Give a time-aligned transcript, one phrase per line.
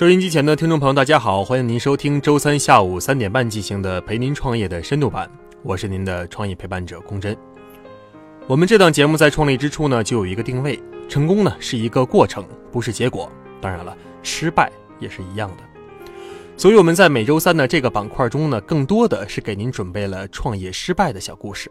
[0.00, 5.28] 收音机前的听众朋友，大家好，欢迎您收听周三下午三点半进行的《陪您创业的深度版》，
[5.62, 7.36] 我是您的创业陪伴者龚真。
[8.46, 12.42] 我们这档节目在创立之初呢，就有一个定位：成功呢是一个过程，
[12.72, 13.30] 不是结果。
[13.60, 15.56] 当然了，失败也是一样的。
[16.56, 21.70] 所以我们在每周三的这个板块中呢，更多的是给您准备了创业失败的小故事。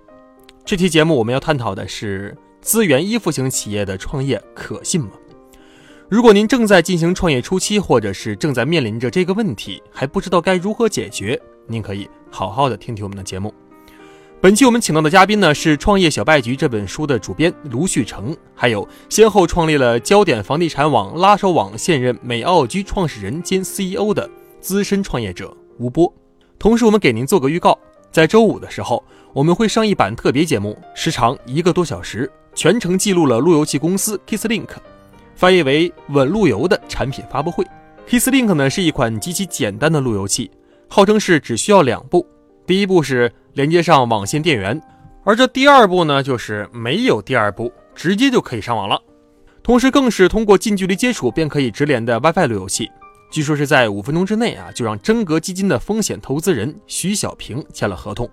[0.64, 5.14] 这期节目我们要探讨的是资源依附型企业的创业可信吗？
[6.10, 13.54] 如果您正在进行创业初期，或者是正在面临着这个问题，还不知道该如何解决，您可以好好的听听我们的节目。
[14.42, 24.28] 本期我们请到的嘉宾呢，是《创业小败局》这本书的主编卢旭成，还有先后创立了焦点房地产网、拉手网、现任美奥居创始人兼 CEO 的
[24.60, 26.12] 资深创业者吴波。
[26.58, 27.78] 同时，我们给您做个预告，
[28.12, 34.70] 在周五的时候，我们会上一版特别节目，时长一个多小时，全程记录了路由器公司 KissLink。
[35.40, 37.66] 翻译为“稳路由”的产品发布会
[38.06, 40.52] ，K Slink 呢是一款极其简单的路由器，
[40.90, 42.28] 号称是只需要两步。
[42.68, 44.82] 第一步是连接上网线电源，
[45.24, 49.02] 而这第二步呢就是没有第二步，直接就可以上网了。
[49.64, 52.92] 同时更是通过近距离接触便可以直连的 WiFi 路由器，
[53.32, 58.30] 据说是在五分钟之内啊就让真格基金的风险投资人徐小平签了合同。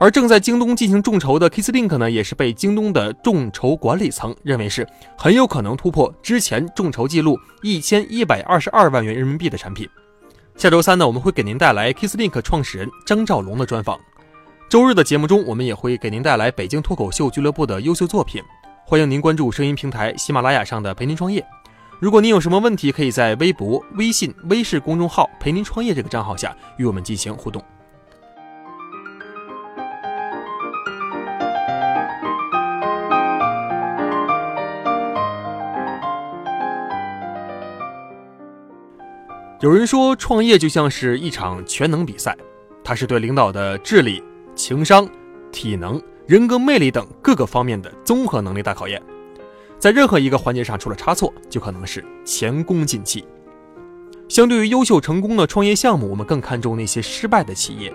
[0.00, 9.88] 而正在京东进行众筹的 KissLink 呢，也是被京东的众筹管理层认为是很有可能突破之前众筹记录一千一百二十二万元人民币的产品。
[10.56, 13.98] 下周三呢，我们会给您带来 KissLink 创始人张兆龙的专访。
[14.68, 18.40] 周日的节目中，我们也会给您带来北京脱口秀俱乐部的优秀作品。
[18.84, 21.44] 欢迎您关注声音平台喜马拉雅上的陪您创业。
[21.98, 27.60] 如果您有什么问题，可以在微博、微信、微视公众号“陪您创业”这个账号下与我们进行互动。
[39.60, 42.36] 有人说，创业就像是一场全能比赛，
[42.84, 44.22] 它是对领导的智力、
[44.54, 45.08] 情商、
[45.50, 49.02] 体能、人格魅力等各个方面的综合能力大考验。
[49.76, 53.24] 在任何一个环节上出了差错，就可能是前功尽弃。
[54.28, 57.92] 相对于优秀成功的创业项目，我们更看重那些失败的企业。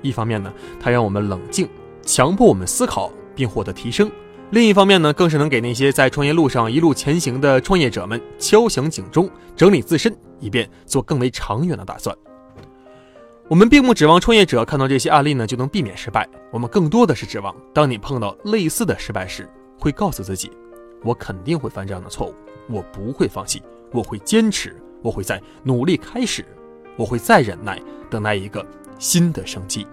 [0.00, 0.50] 一方面呢，
[0.80, 1.68] 它让我们冷静，
[2.00, 4.08] 强迫我们思考并获得提升；
[4.52, 10.14] 另一方面呢，更是能给那些在创业路上一路前行的创业者们敲响警钟，整理自身。
[10.42, 12.14] 以便做更为长远的打算。
[13.48, 19.48] 我们并不指望创业者看到这些案例呢就能避免失败，我们更多的是指望，当你碰到类似的失败时，
[19.78, 20.50] 会告诉自己，
[21.04, 22.34] 我肯定会犯这样的错误，
[22.68, 23.62] 我不会放弃，
[23.92, 26.44] 我会坚持，我会再努力开始，
[26.96, 27.80] 我会再忍耐，
[28.10, 28.66] 等待一个
[28.98, 29.86] 新的生机。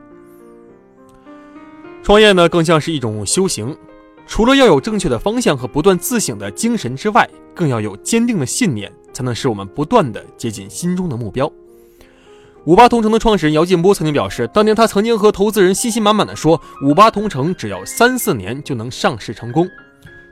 [2.02, 3.78] 创业呢，更像是一种修行，
[4.30, 8.90] 除了要有正确的方向和不断自省的精神之外，更要有坚定的信念。
[9.12, 11.52] 才能使我们不断的接近心中的目标。
[12.64, 19.68] 五八同城的创始人姚劲波曾经表示，当年他曾经和投资人信心满满的说，五八同城只要三四年就能上市成功，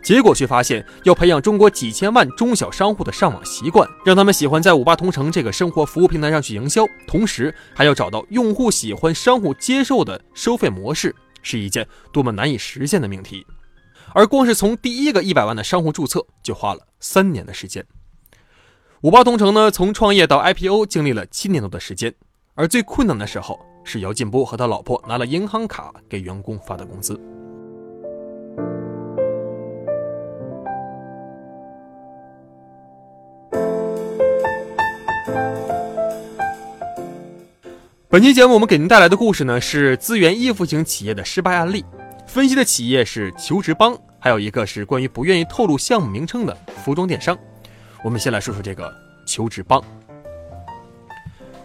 [0.01, 13.45] 结果却发现要培养中国几千万中小商户的上网习惯，让他们喜欢在五八同城这个生活服务平台上去营销，同时还要找到用户喜欢、商户接受的收费模式，是一件多么难以实现的命题。
[14.13, 17.85] 而光是从第一个一百万的商户注册，就花了三年的时间。
[19.01, 22.13] 五八同城呢，从创业到 IPO 经历了七年多的时间，
[22.55, 27.19] 而最困难的时候是姚劲波和他老婆拿了银行卡给员工发的工资。
[38.09, 41.85] 本期节目我们给您带来的故事呢，是资源依附型企业的失败案例，
[42.27, 47.35] 分析的企业是求职帮，还有一个是关于不愿意透露项目名称的服装电商。
[48.03, 48.93] 我们先来说说这个
[49.25, 49.81] 求职帮。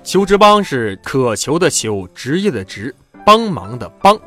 [0.04, 2.94] 求职帮是渴求的求，职业的职，
[3.26, 4.18] 帮忙的帮。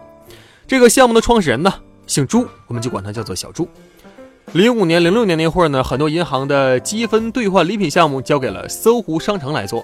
[0.68, 1.74] 这个项目的创始人呢，
[2.06, 3.68] 姓朱，我们就管他叫做小朱。
[4.52, 9.84] 零五年、零六年那会儿呢，很多银行的积分兑换礼品项目交给了搜狐商城来做，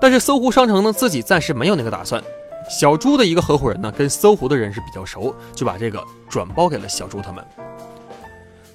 [0.00, 2.22] 但是搜狐商城呢自己暂时没有那个打算。
[2.70, 7.44] 小朱的一个合伙人呢，跟搜狐的人是比较熟，就把这个转包给了小朱他们。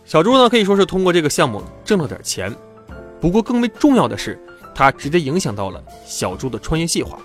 [0.04, 2.54] 小朱呢，可以说是通过这个项目挣了点钱，
[3.22, 4.38] 不过更为重要的是，
[4.76, 7.18] 他直接影响到了小朱的创业计划。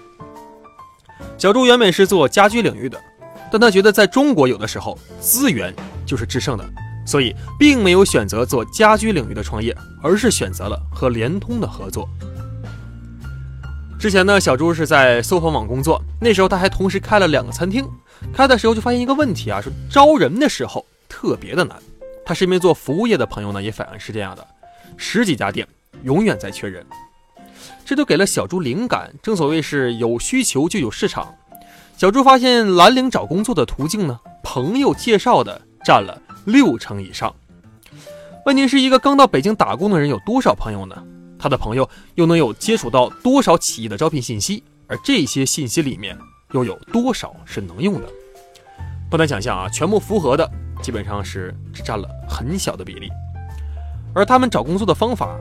[1.36, 2.96] 小朱原本是做家居领域的，
[3.50, 5.74] 但他觉得在中国有的时候资源
[6.06, 6.64] 就是制胜的，
[7.04, 12.08] 所以并没有选择做家居领域的创业，而是选择了和联通的合作。
[14.00, 17.86] 之前呢，小朱是在搜房网工作，那时候他还同时开了两个餐厅，
[18.32, 21.76] 开的时候就发现一个问题啊，说招人的时候特别的难。
[22.24, 24.46] 他身边做服务业的朋友呢，也反映是这样的，
[24.96, 25.68] 十几家店
[26.02, 26.82] 永远在缺人。
[27.84, 29.12] 这都给了小猪灵感。
[29.22, 31.34] 正所谓是有需求就有市场。
[31.98, 37.34] 小猪发现蓝领找工作的途径呢，朋友介绍的占了六成以上。
[38.46, 40.96] 问题是一个刚到北京打工的人有多少朋友呢？
[41.40, 44.62] 他的朋友又能有接触到多少企业的招聘信息？
[44.86, 46.18] 而这些信息里面
[46.52, 48.06] 又有多少是能用的？
[49.08, 50.48] 不难想象啊，全部符合的
[50.82, 53.08] 基本上是只占了很小的比例。
[54.12, 55.36] 而他们找工作的方法，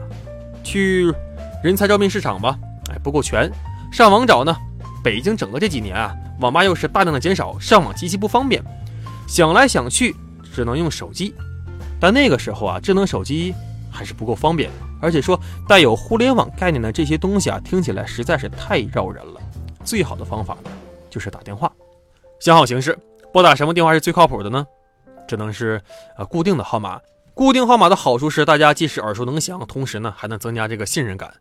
[0.64, 1.14] 去
[1.64, 2.58] 人才招聘市场吧，
[2.92, 3.52] 哎不够全。
[3.92, 4.56] 上网找呢，
[5.04, 6.16] 北京整个这几年啊。
[6.40, 8.64] 网吧又是大量的减少，上网极其不方便，
[9.28, 10.16] 想来想去
[10.56, 11.36] 只能用手机。
[12.00, 13.54] 但那个时候啊，智能手机
[13.92, 19.40] 还是不够方便，而且说带有互联网概念的这些东西啊，听起来实在是太绕人了。
[19.84, 20.70] 最好的方法呢，
[21.10, 21.72] 就是打电话。
[22.40, 22.98] 想好形式，
[23.34, 24.66] 拨打什么电话是最靠谱的呢？
[25.28, 25.82] 只能是
[26.18, 27.00] 啊固定的号码。
[27.34, 31.34] 固定号码的好处是，大家既是耳熟能详，同时呢还能增加这个信任感。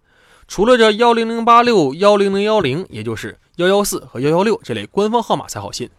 [0.46, 5.90] 除了这幺零零八六幺零零幺零，也就是幺幺四和幺幺六这类官方号码才好信，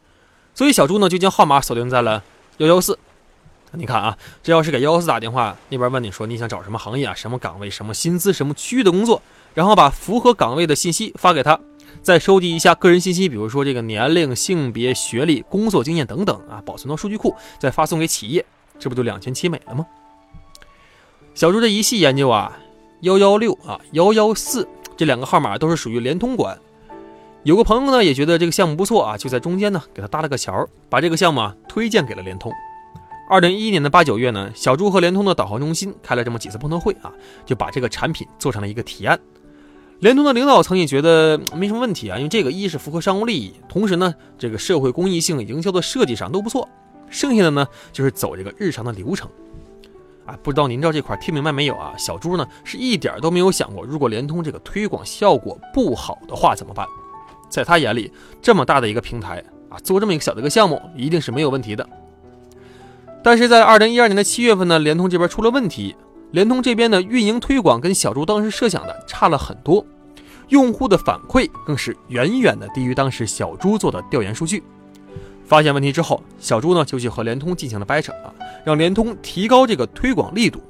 [0.55, 2.23] 所以小朱呢就将号码锁定在了
[2.57, 2.97] 幺幺四。
[3.71, 9.21] 你看啊，这要是给幺幺四打电话，那边问你说你想找什么行业啊、什么岗位、什么薪资、什么区域的工作，
[9.54, 11.60] 然后把符合岗位的信息发给他，
[12.01, 18.45] 再收集一下个人信息，比如说这个年龄、性别、学历、工作经验等等啊，保存到数据库，再发送给企业，
[18.80, 19.86] 这不就两全其美了吗？
[21.36, 22.57] 小朱这一系研究啊。
[23.01, 24.68] 幺幺六啊，幺幺四
[24.98, 26.60] 这两个号码都是属于联通管。
[27.44, 32.51] 有个朋友呢也觉得这个项目不错啊，就在中间呢给他搭了个桥，把这个项目啊推荐给了联通。
[33.29, 37.13] 二零一一年的八九月呢，小朱和联通的导航中心开了这么几次碰头会啊，
[37.45, 39.19] 就把这个产品做成了一个提案。
[39.99, 46.67] 联通的领导层也觉得没什么问题啊，因为这个一是符合商务利益，同时呢这个社会公益性、营销的设计上都不错。
[47.11, 49.29] 剩下的呢就是走这个日常的流程。
[50.25, 51.93] 啊，不知道您知道这块听明白没有啊？
[51.99, 56.87] 小朱呢是一点都没有想过，如果联通这个推广效果不好的话怎么办？
[57.47, 58.11] 在他眼里，
[58.41, 61.87] 这么大的一个平台啊，做这么一个小的一个项目，一定是没有问题的。
[63.21, 65.95] 但是在二零一二年的七月份呢，联通这边出了问题，
[66.31, 69.86] 联通这边的运营推广跟小朱当时设想的差了很多，
[70.48, 74.63] 用户的反馈更是远远的低于当时小朱做的调研数据。
[75.45, 78.31] 发现问题之后，小朱呢就去和联通进行了掰扯啊，
[78.63, 80.62] 让联通提高这个推广力度。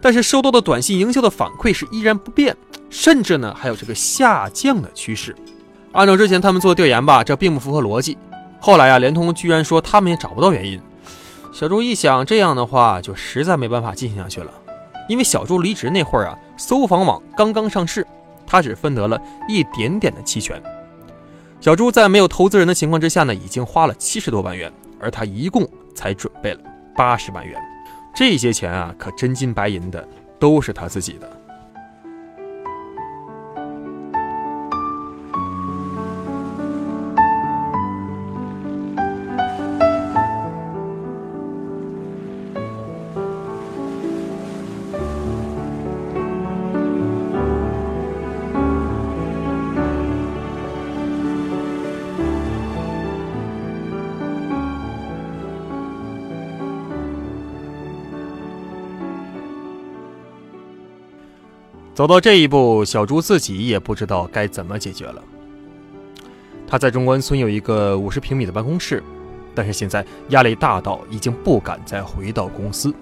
[0.00, 2.56] 但是收到的短信营销的反馈是依然不变，
[2.90, 5.34] 甚至呢还有这个下降的趋势。
[5.92, 8.16] 按照之前他们做的调研吧，这并不符合逻辑。
[8.60, 10.80] 后来啊，联通居然说他们也找不到原因。
[11.58, 14.52] 小朱一想，这样的话就实在没办法进行下去了。
[15.08, 18.06] 因为小朱离职那会儿啊，搜房网刚刚上市，
[18.46, 19.18] 他只分得了
[19.48, 20.62] 一点点的期权。
[21.58, 24.70] 小朱在没有投资人的情况之下呢，已经花了七十多万元，
[25.00, 26.60] 而他一共才准备了
[26.94, 27.58] 八十万元，
[28.14, 30.06] 这些钱啊，可真金白银的，
[30.38, 31.35] 都是他自己的。
[61.96, 65.22] 走到这一步，小朱自己也不知道该怎么解决了。
[66.66, 69.02] 他在中关村有一个五十平米的办公室，
[69.54, 72.94] 但是现在压力大到已经不敢再回到公司。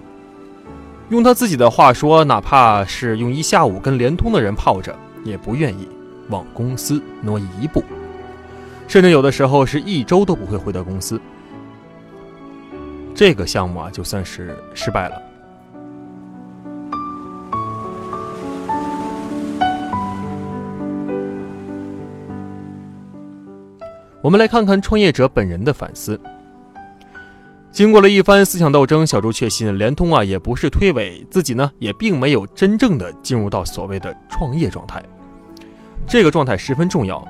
[1.09, 5.89] 用他自己的话说，哪怕是用一下午跟联通的人泡着，也不愿意
[6.29, 7.83] 往公司挪一步，
[8.87, 11.19] 甚至有的时候是一周都不会回到公司。
[13.13, 15.21] 这个项目啊，就算是失败了。
[24.25, 26.19] 我们来看看创业者本人的反思。
[27.71, 34.99] 经过了一番思想斗争，小周确信联通啊也不是推诿，自己呢也并没有真正的进入到所谓的创业状态。
[36.07, 37.23] 这个状态十分重要。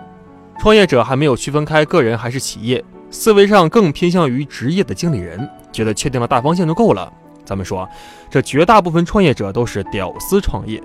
[0.57, 7.11] 创业者还没有区分开个人还是企业，思维上更偏向于职业的经理人，觉得确定了大方向就够了。
[7.43, 7.85] 咱们说，
[8.29, 10.81] 这绝大部分创业者都是屌丝创业，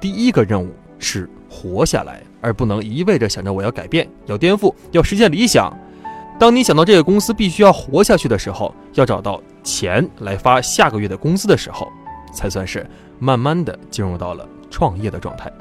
[0.00, 2.22] 第一个任务是活下来。
[2.42, 5.70] 而不能一味着想着我要改变、要颠覆、要实现理想。
[6.38, 11.86] 当你想到这个公司必须要活下去的时候，要找到钱来发下个月的工资的时候，
[12.32, 12.88] 才算是
[13.18, 15.52] 慢慢的进入到了创业的状态。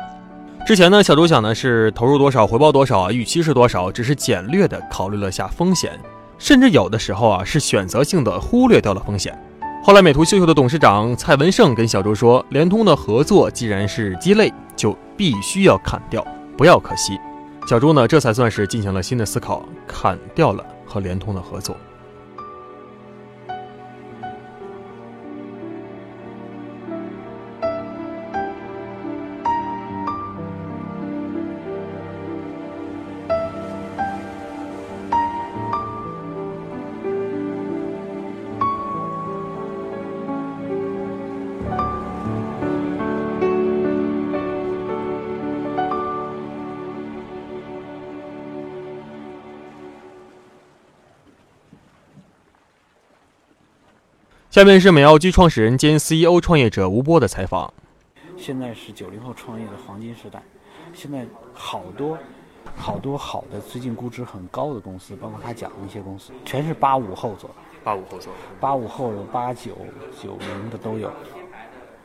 [0.65, 5.91] 之前呢，小周想的是投入多少、回报多少啊，预期是多少，只是简略的考虑了下风险，
[6.38, 9.38] 甚至有的时候啊是选择性的忽略掉了风险。
[9.81, 16.24] 后来，美图秀秀的董事长蔡文胜跟小周说：“联通的合作既然是鸡肋，就必须要砍掉，
[16.57, 17.17] 不要可惜。”
[17.65, 21.75] 小周呢，这才算是进行了新的思考，砍掉了和联通的合作。
[54.60, 57.74] 下面是美奥居创始人兼 CEO 创业者吴波的采访。
[58.36, 60.44] 现在是九零后创业的黄金时代，
[60.94, 62.18] 现在好多
[62.75, 67.56] 好多好的，最近估值很高的公司，包括他讲的一些公司，全是八五后做的。
[67.86, 69.78] 八五后做的，八五后有八九
[70.22, 71.10] 九零的都有。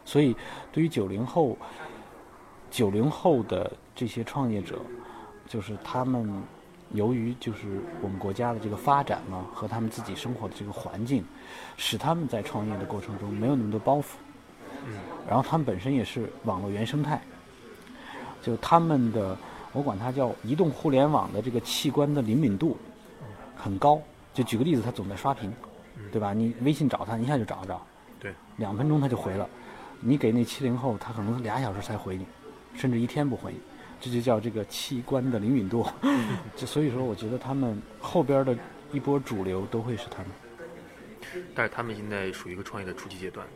[0.05, 0.37] 所以，
[0.71, 1.59] 对于九零后，
[2.71, 4.79] 九零后的这些创业者，
[5.49, 6.33] 就是他们。
[6.93, 11.25] 由于就是我们国家的这个发展嘛，和他们自己生活的这个环境，
[11.77, 14.05] 使他们在创业的过程中没有那么多包袱。
[14.87, 14.95] 嗯。
[15.27, 17.21] 然后他们本身也是网络原生态，
[18.43, 19.37] 就他们的
[19.73, 22.77] 我管它叫移动互联网的这个器官的灵敏度
[23.57, 24.01] 很高。
[24.33, 25.53] 就举个例子，他总在刷屏，
[26.13, 26.33] 对吧？
[26.33, 27.81] 你微信找他，一下就找得着。
[28.21, 28.35] 对。
[28.57, 29.49] 两分钟他就回了，
[30.01, 32.27] 你给那七零后，他可能俩小时才回你，
[32.75, 33.59] 甚至一天不回你。
[34.05, 35.87] 这就叫这个器官的灵敏度，
[36.55, 38.55] 就所以说，我觉得他们后边的
[38.93, 40.27] 一波主流都会是他们。
[41.55, 43.47] 但是他们现在属于一个创业的初期阶段。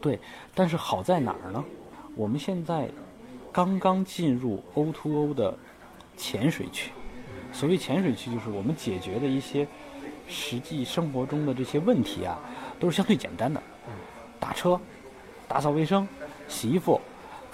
[0.00, 0.18] 对，
[0.56, 1.64] 但是好在哪儿呢？
[2.16, 2.90] 我们现在
[3.52, 5.56] 刚刚进入 O to O 的
[6.16, 6.90] 浅水区。
[7.52, 9.68] 所谓浅水区，就是我们解决的一些
[10.26, 12.40] 实际生活中的这些问题啊，
[12.80, 13.62] 都是相对简单的。
[14.40, 14.80] 打车、
[15.46, 16.08] 打扫卫生、
[16.48, 17.00] 洗衣服。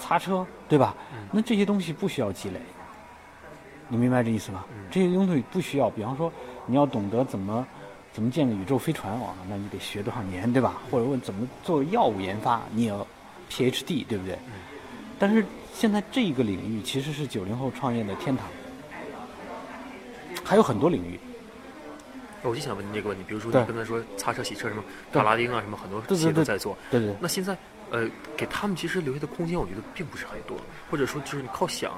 [0.03, 0.97] 擦车，对吧？
[1.31, 2.61] 那这些东西不需要积累，
[3.87, 4.65] 你明白这意思吗？
[4.91, 5.89] 这些东西不需要。
[5.89, 6.31] 比方说，
[6.67, 7.65] 你要懂得怎么
[8.13, 10.83] 怎么建个宇宙飞船，啊，那你得学多少年，对吧？
[10.91, 13.07] 或者问怎么做药物研发，你要
[13.49, 14.37] PhD，对不对？
[15.21, 18.45] 但是现在这一个领域其实是九零后创业的天堂，
[20.43, 21.21] 还有很多领域。
[22.43, 24.83] 我就想问你这个问题，比如说你刚才说擦车、洗车什么，
[25.13, 26.77] 大拉丁啊什么，很多企业都在做。
[26.91, 27.15] 对对。
[27.21, 27.57] 那现在。
[27.93, 30.57] 呃，给他们其实留下的空间，我觉得并不是很多，
[30.91, 31.93] 或者说就是你靠想，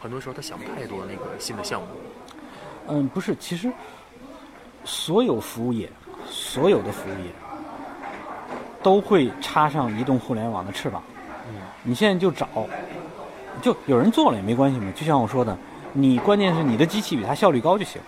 [0.00, 1.86] 很多时候他想不太多那个新的项目。
[2.88, 3.72] 嗯，不是，其实
[4.84, 5.88] 所有服务业，
[6.28, 7.30] 所有的服务业
[8.82, 11.00] 都会插上移动互联网的翅膀。
[11.48, 11.62] 嗯。
[11.84, 12.48] 你现在就找，
[13.62, 14.90] 就有人做了也没关系嘛。
[14.96, 15.56] 就像我说的，
[15.92, 18.02] 你关键是你的机器比它效率高就行。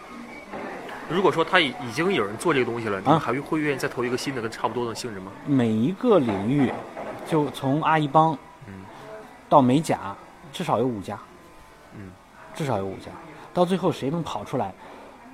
[1.08, 5.30] 如果说他已已经有人做这个东西了，你还会愿意再投一个新的跟差不多的性质吗？
[5.46, 6.72] 每一个领域。
[7.28, 8.36] 就从阿一帮，
[9.50, 10.16] 到美甲，
[10.50, 11.18] 至少有五家，
[11.94, 12.10] 嗯，
[12.54, 13.12] 至少有五家。
[13.52, 14.72] 到最后谁能跑出来，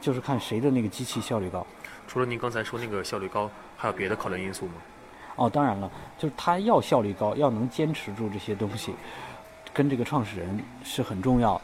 [0.00, 1.64] 就是看谁的那个机器效率高。
[2.08, 4.72] 除了您刚才说那个效率高，还有别的考量因素吗？
[5.36, 8.92] 哦，当然了，就是他要效率高，要能坚持住这些东西，
[9.72, 11.62] 跟这个创始人是很重要的。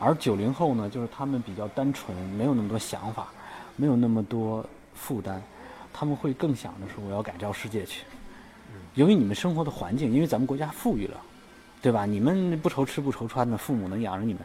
[0.00, 3.28] 而九零后呢，就是他们比较单纯，没有那么多想法，
[3.76, 5.42] 没有那么多负担，
[5.92, 8.04] 他们会更想着说我要改造世界去。
[8.98, 11.20] 由于你们生活的环境，因为咱们国家富裕了，
[11.80, 12.04] 对吧？
[12.04, 14.42] 你们不愁吃不愁穿的，父母能养着你们，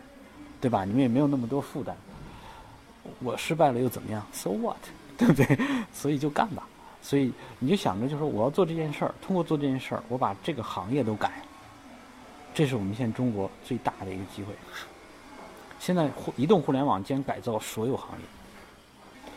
[0.61, 0.85] 对吧？
[0.85, 1.97] 你们也没有那么多负担。
[3.17, 4.77] 我失败了又怎么样？So what？
[5.17, 5.57] 对不对？
[5.91, 6.67] 所以就干吧。
[7.01, 11.31] 所以你就想着，就说我要做这件事儿，通过做这件事儿，我把这个行业都改。
[12.53, 14.53] 这是我们现在中国最大的一个机会。
[15.79, 18.25] 现在互移动互联网将改造所有行业。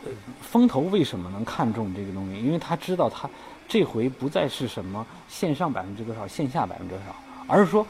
[0.05, 0.11] 呃
[0.43, 2.39] 风投为什么能看中这个东西？
[2.39, 3.27] 因为他知道他。
[3.67, 7.15] 这回不再是什么线上百分之多少，线下百分之多少，
[7.47, 7.85] 而是说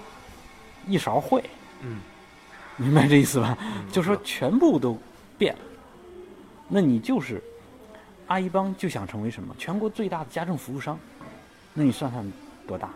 [0.87, 1.43] 一勺烩。
[1.81, 1.99] 嗯，
[2.77, 3.57] 明白这意思吧？
[3.91, 4.99] 就是说全部都
[5.37, 5.59] 变了。
[6.67, 7.41] 那你就是
[8.25, 9.55] 阿一帮就想成为什么？
[9.57, 10.97] 全国最大的家政服务商。
[11.73, 12.29] 那你算算
[12.67, 12.89] 多大？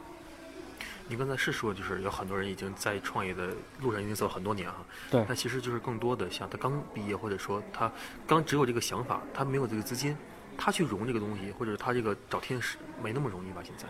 [1.08, 4.78] 你刚才是说，就是有很多人已经在创业的路上已经走了很多年哈。
[5.12, 5.26] 对。
[5.30, 7.92] 那其实就是更多的像他刚毕业，或者说他
[8.26, 10.18] 刚只有这个想法，他没有这个资金。
[10.64, 13.64] 他去融这个东西，或者他这个找天使没那么容易吧？
[13.64, 13.86] 现在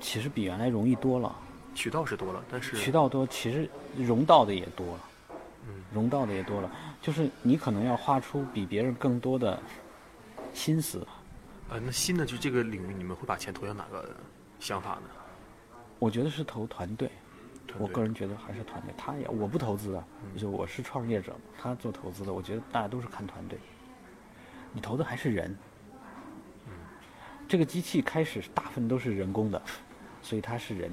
[0.00, 1.36] 其实比原来容易多了，
[1.74, 3.68] 渠道是多了，但是渠道多，其实
[3.98, 5.00] 融到的也多了，
[5.68, 9.60] 嗯，融到的也多了，就是你可能要花出比别人更多的
[10.54, 11.06] 心思。
[11.68, 14.16] 呃，那新的就这个领域，你们会把钱投向哪个
[14.58, 15.10] 想法呢？
[15.98, 17.10] 我觉得是投团队，
[17.78, 18.94] 我个人觉得还是团队。
[18.96, 20.02] 他也我不投资的，
[20.38, 23.58] 就我是创业者嘛，他做投资的，我觉得大家都是看团队，
[24.72, 25.54] 你投的还是人。
[27.48, 29.62] 这个机器开始大部分都是人工的，
[30.22, 30.90] 所以它是人。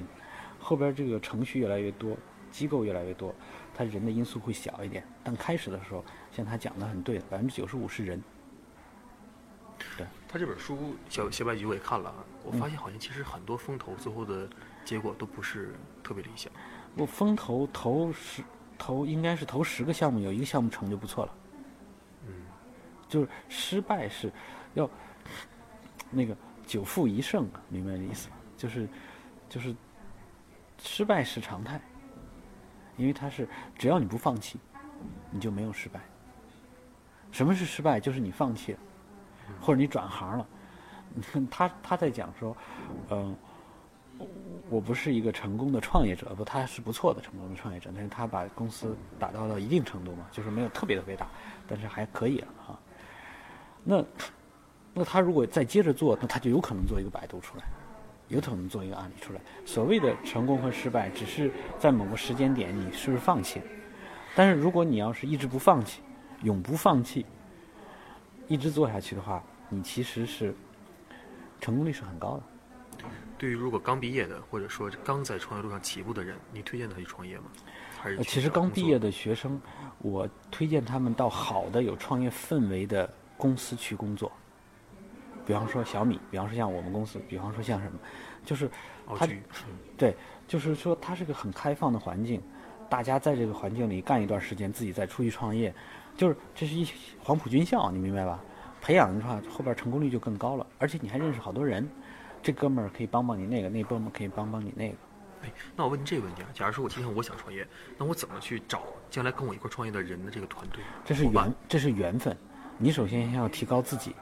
[0.60, 2.16] 后边这个程序越来越多，
[2.50, 3.34] 机构越来越多，
[3.74, 5.06] 它人的因素会小一点。
[5.22, 8.22] 但开始的时候，像他讲的很对，百分之九十五是人。
[9.98, 10.76] 对他这本书
[11.08, 14.48] 《小小白局》我也看了，我发现好像其实很多风投最后的
[14.84, 16.50] 结果都不是特别理想。
[16.96, 18.42] 我风投投十
[18.78, 21.34] 投应该是投十个项目，有一个项目成就不错了。
[22.26, 22.32] 嗯，
[23.08, 24.32] 就是失败是
[24.74, 24.88] 要
[26.10, 28.36] 那个久负一胜，明白这意思吗？
[28.56, 28.88] 就是
[29.48, 29.74] 就是
[30.82, 31.80] 失败是常态，
[32.96, 34.58] 因为它是只要你不放弃，
[35.30, 36.00] 你就没有失败。
[37.30, 38.00] 什么是失败？
[38.00, 38.78] 就是你放弃了，
[39.60, 40.46] 或者你转行了。
[41.50, 42.56] 他他在讲说，
[43.10, 43.36] 嗯。
[44.70, 51.26] 我不是一个成功的创业者，不，他是不错的成功的创业者，但是他把公司打造到一定程度嘛，就是没有特别特别大，
[51.66, 52.78] 但是还可以了啊。
[53.82, 54.04] 那
[54.94, 57.64] 那他如果再接着做，那他就有可能做一个百度出来，
[58.28, 59.40] 有可能做一个案例出来。
[59.66, 63.60] 所谓的成功和失败，只是在某个时间点你是不是放弃。
[64.36, 66.00] 但是如果你要是一直不放弃，
[66.42, 67.26] 永不放弃，
[68.46, 70.54] 一直做下去的话，你其实是
[71.60, 72.42] 成功率是很高的。
[73.36, 77.44] 对于如果刚毕业的，或者说刚在创业路上起步的人，你推荐他去创业吗？
[78.00, 79.60] 还是其实刚毕业的学生，
[79.98, 84.30] 我推荐他们到好的有创业氛围的公司去工作。
[85.46, 87.98] 比方说小米，比方说像我们公司，比方说像什么，
[88.44, 88.70] 就是
[89.16, 89.28] 它，
[89.96, 92.42] 对，就是说它是个很开放的环境，
[92.88, 95.74] 大家在这个环境里干一段时间，自己再出去创业，
[96.16, 96.86] 就是这是一
[97.22, 98.40] 黄埔军校，你明白吧？
[98.80, 101.88] 培养的话，后边成功率就更高了，而且你还认识好多人。
[102.42, 104.96] 这哥们儿可以帮帮你那个，那哥们儿可以帮帮你那个。
[105.44, 110.82] 哎，那我问你这个问题啊，假如说我今天我想创业，那我怎么去找将来跟我一块创业的人的这个团队？
[111.06, 112.36] 这是缘，这是缘分。
[112.76, 114.14] 你首先先要提高自己，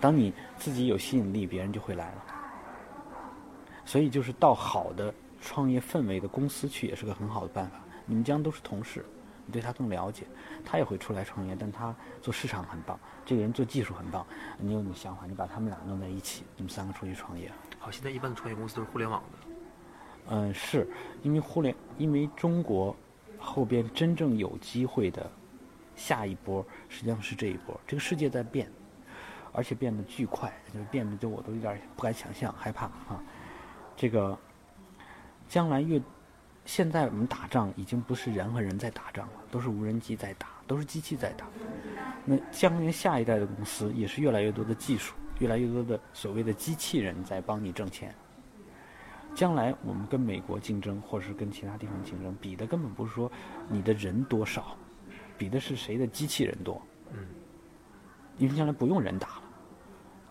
[0.00, 2.24] 当你自己有吸引力，别人就会来了。
[3.84, 7.80] 所以就是到好的创业氛围的公司去，也是个很好的办法。
[8.06, 9.04] 你们将都是同事。
[9.46, 10.26] 你对他更了解，
[10.64, 11.92] 他也会出来创业，但他
[12.22, 14.24] 做市场很棒，这个人做技术很棒。
[14.58, 17.50] 你有你想法，你把他们俩弄在一起，你们三个出去创业。
[17.78, 19.38] 好，现在一般的创业公司都是互联网的。
[20.28, 20.86] 嗯，是
[21.22, 22.94] 因为互联，因为中国
[23.38, 25.28] 后边真正有机会的
[25.96, 27.80] 下一波，实际上是这一波。
[27.88, 28.70] 这个世界在变，
[29.52, 33.22] 而且变得巨快，就变得就我都有点不敢想象，害怕啊。
[33.96, 34.38] 这个
[35.48, 36.00] 将来越。
[36.66, 41.46] 现在我们打仗已经不是人和人在打仗了，都是无人机在打，都是机器在打。
[42.24, 48.14] 那将来下一代的公司也是越来越多的技术，越来越多的所谓的机器人在帮你挣钱。
[49.34, 53.32] 将来我们跟美国竞争，或者是跟其他地方竞争，比的根本不是说
[53.68, 54.76] 你的人多少，
[55.38, 56.80] 比的是谁的机器人多。
[57.10, 57.26] 嗯。
[58.36, 59.39] 因为将来不用人打了，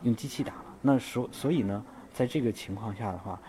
[0.04, 0.66] 用机器打了。
[0.82, 1.84] 那所所以呢，
[2.14, 3.40] 在这个情况下的话，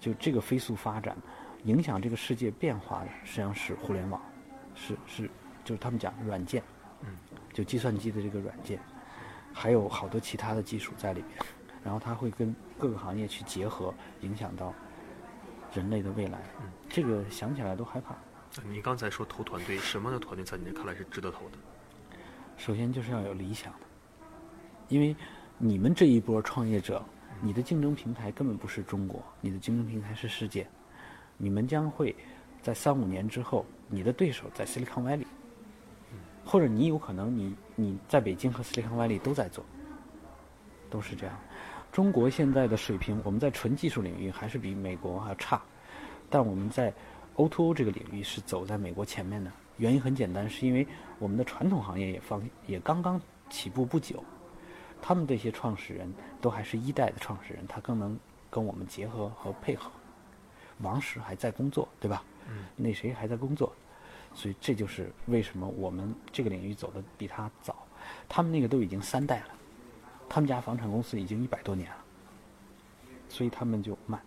[0.00, 1.16] 就这个飞速发展。
[1.64, 4.18] 影响这个世界变化的实际上是互联网，
[4.74, 5.30] 是是，
[5.62, 6.62] 就是他们讲软件，
[7.02, 7.08] 嗯，
[7.52, 8.80] 就计算机的这个软件，
[9.52, 11.36] 还有好多其他的技术在里面，
[11.84, 13.92] 然后它会跟各个行业去结合，
[14.22, 14.72] 影响到
[15.74, 16.38] 人类的未来。
[16.62, 18.16] 嗯，这个想起来都害怕。
[18.64, 21.58] 你刚才说投团队，什么样的团队在你看来是值得投的？
[22.56, 23.80] 首先就是要有理想的，
[24.88, 25.14] 因为
[25.62, 27.04] 你们这一波创业者，
[27.42, 30.66] 你的竞争平台根本不是中国，你的竞争平台是世界。
[31.36, 32.16] 你们将会
[32.62, 35.26] 在三五年之后，你的对手在 Silicon Valley，
[36.46, 39.62] 或者你有可能你你在北京和 Silicon Valley 都在做，
[40.88, 41.38] 都是这样。
[41.92, 45.60] 中国现在的水平，我们在纯技术领域还是比美国还差，
[46.30, 46.90] 但我们在
[47.36, 49.52] O2O 这个领域是走在美国前面的。
[49.76, 50.86] 原因很简单，是因为
[51.18, 53.20] 我们的传统行业也方也刚刚
[53.50, 54.24] 起步不久，
[55.02, 58.18] 他们这些创始人都还是一代的创始人，他更能
[58.50, 59.90] 跟我们结合和配合。
[60.80, 62.22] 王石还在工作，对吧？
[62.48, 62.64] 嗯。
[62.76, 63.72] 那谁还在工作？
[64.34, 67.86] 所以这就是为什么我们这个领域走的比他早。
[68.28, 69.48] 他们那个都已经三代了，
[70.28, 71.96] 他们家房产公司已经一百多年了，
[73.28, 74.20] 所以他们就慢。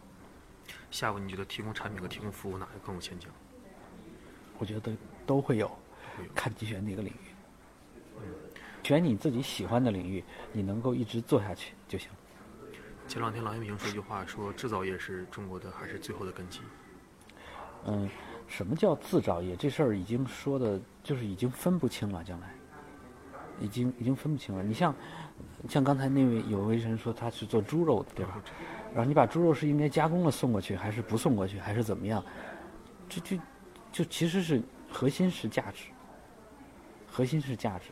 [0.91, 3.29] 下午你觉得提供产品和提供服务哪个更有前景？
[4.59, 5.71] 我觉得都会有，
[6.35, 7.33] 看你选哪个领域。
[8.17, 8.23] 嗯。
[8.83, 12.09] 选你自己喜欢的领域，你能够一直做下去就行。
[13.07, 16.59] 前两天郎咸平说一句话，说制造业是中国的还是最后的根基？
[17.85, 18.09] 嗯，
[18.47, 19.55] 什么叫制造业？
[19.55, 22.23] 这事儿已经说的，就是已经分不清了。
[22.23, 22.53] 将来，
[23.59, 24.63] 已经已经分不清了。
[24.63, 24.95] 你像，
[25.67, 28.41] 像刚才那位有位人说他是做猪肉的，对吧？
[28.93, 32.23] 然后你把猪肉是应该加工了送过去，还是不送过去，还是怎么样？
[33.09, 33.37] 这就
[33.91, 35.87] 就其实是核心是价值，
[37.07, 37.89] 核心是价值。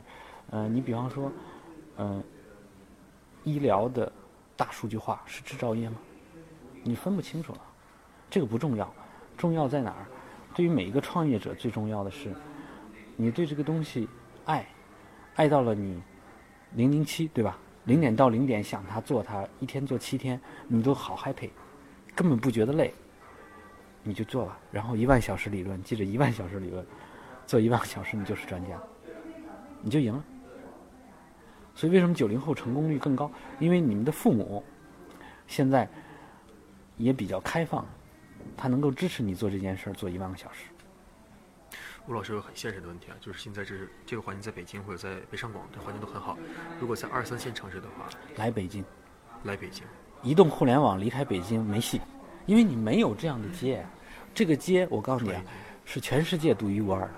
[0.52, 1.32] 嗯，你比方说，
[1.98, 2.24] 嗯，
[3.44, 4.12] 医疗的。
[4.58, 5.96] 大数据化是制造业吗？
[6.84, 7.62] 你分不清楚了，
[8.30, 8.94] 这个不重要，
[9.36, 10.06] 重要在哪儿？
[10.54, 12.32] 对于每一个创业者，最重要的是，
[13.16, 14.08] 你对这个东西
[14.46, 14.68] 爱，
[15.34, 16.00] 爱到了你
[16.76, 17.58] 零零七，对吧？
[17.86, 21.50] 零点到零点想它做它，一天做七天，你都好 happy，
[22.14, 22.94] 根本不觉得累，
[24.04, 24.60] 你就做吧。
[24.72, 26.86] 然后一万小时理论，记着一万小时理论，
[27.48, 28.80] 做一万小时你就是专家，
[29.82, 30.24] 你就赢了。
[31.76, 33.32] 所以为什么九零后成功率更高？
[33.60, 34.64] 因为你们的父母
[35.48, 35.88] 现在。
[36.98, 37.84] 也比较开放，
[38.56, 40.66] 他能够支持你做这件事儿，做一万个小时。
[42.08, 46.38] 吴老师有很现实的问题啊，就是现在这是这个环境，在北京或者在北上广，这环境都很好。
[46.80, 48.86] 如果在二三线城市的话，来北京，
[49.46, 49.84] 来北京，
[50.22, 52.00] 移动互联网离开北京没戏，
[52.46, 53.84] 因为你没有这样的街。
[54.36, 55.42] 这个街，我告诉你啊，
[55.86, 57.12] 是全世界独一无二的。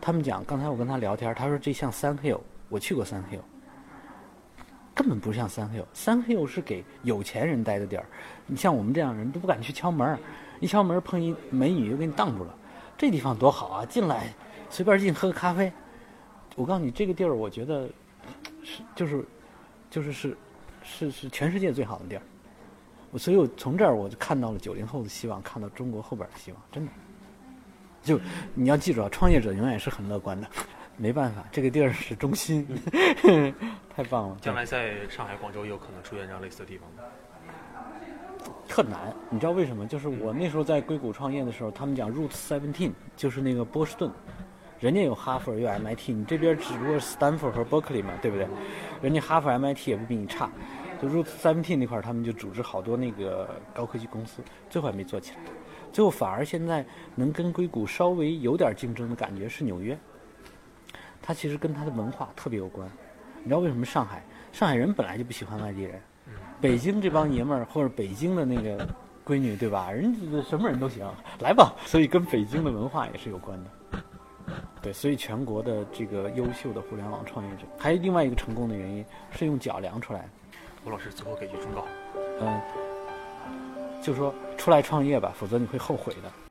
[0.00, 2.40] 他们讲，刚才我跟他聊天，他说这像三 Hill，
[2.70, 3.42] 我去过三 Hill。
[4.96, 8.06] 根本不像三 Hill，三 Hill 是给有钱人待的地儿。
[8.46, 10.18] 你像我们这样人都不敢去敲门，
[10.58, 12.54] 一敲门碰一美女就给你挡住了。
[12.96, 14.32] 这地方多好啊，进来
[14.70, 15.70] 随便进喝个咖啡。
[16.54, 17.86] 我告诉你，这个地儿我觉得
[18.64, 19.22] 是就是
[19.90, 20.36] 就是是
[20.82, 22.22] 是是全世界最好的地儿。
[23.10, 26.92] 我所以我从这儿我就看到了九零后的希望，看到中国后边的希望，真的。
[28.02, 28.18] 就
[28.54, 30.48] 你要记住啊，创业者永远是很乐观的。
[30.96, 32.66] 没办法，这个地儿是中心，
[33.94, 34.36] 太棒了。
[34.40, 37.02] 将来在上海、广州有可能出现这样类似的地方吗？
[38.68, 39.86] 特难，你知道为什么？
[39.86, 44.10] 就是我那时候在硅谷创业的时候，他们讲 Route Seventeen，就是那个波士顿，
[44.78, 48.46] 人家有哈佛，有 MIT，你这边只不过是 Stanford 和 Berkeley 嘛，对不对？
[49.02, 50.50] 人家哈佛、MIT 也不比你差。
[51.02, 55.38] 就 Route Seventeen 那块儿，他们就组织好多那个高科技公司，最后还没做起来。
[55.92, 59.98] 最后反而现在能跟硅谷稍微有点竞争的感觉是纽约。
[61.26, 62.88] 它其实跟它的文化特别有关，
[63.42, 66.00] 你知道为什么上海上海人本来就不喜欢外地人，
[66.60, 68.88] 北京这帮爷们儿或者北京的那个
[69.26, 69.90] 闺女对吧？
[69.90, 70.14] 人
[70.48, 71.04] 什么人都行，
[71.40, 71.74] 来吧。
[71.84, 73.70] 所以跟北京的文化也是有关的。
[74.80, 80.28] 对，所以全国的这个优秀的互联网创业者，还有另外一个成功的原因是用脚量出来的。
[80.84, 81.84] 吴老师最后给句忠告，
[82.40, 82.60] 嗯，
[84.00, 86.45] 就说出来创业吧，否则你会后悔的。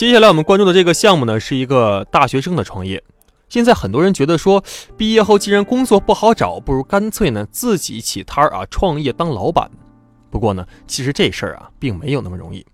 [0.00, 3.04] 接下来我们关注的这个项目呢，是一个大学生的创业。
[3.50, 4.64] 现在很多人觉得说，
[4.96, 9.70] 毕业后既然工作不好找，不如干脆呢自己起摊儿啊，创业当老板。
[10.30, 12.64] 不过呢，其实这事儿啊，并没有那么容易。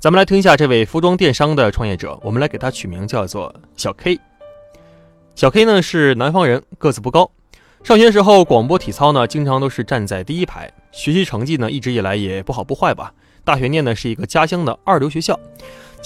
[0.00, 4.18] 咱们来听一下这位服装电商的创业者，我们来给他取名叫做小 K。
[5.34, 7.30] 小 K 呢是南方人，个子不高，
[7.84, 13.12] 上学时候广播体操呢，经常都是站在第一排，学习成绩呢一直以来也不好不坏吧。
[13.44, 15.38] 大学念的是一个家乡的二流学校。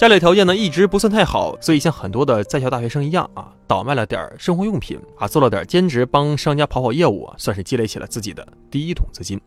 [0.01, 9.39] 家里条件呢一直不算太好，所以像很多的在校大学生一样啊，倒卖了点生活用品啊，做了点兼职，帮商家跑跑业务，算是积累起了自己的第一桶资金。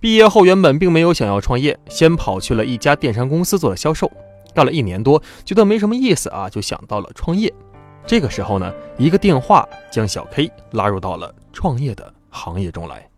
[0.00, 4.10] 毕业后原本并没有想要创业，先跑去了一家电商公司做了销售，
[4.52, 7.54] 干了一年多，觉得没什么意思啊，就想到了创业。
[8.04, 13.08] 这个时候呢，一个电话将小 K 拉入到了创业的行业中来。